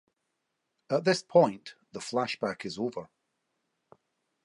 At 0.89 1.03
this 1.03 1.21
point 1.21 1.75
the 1.91 1.99
flashback 1.99 2.65
is 2.65 2.79
over. 2.79 3.11